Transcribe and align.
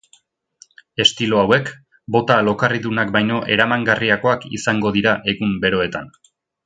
Estilo 1.03 1.41
hauek 1.41 1.67
bota 2.15 2.37
lokarridunak 2.47 3.11
baino 3.17 3.37
eramangarriagoak 3.57 4.49
izango 4.61 4.97
dira 4.97 5.15
egun 5.35 5.55
beroetan. 5.67 6.11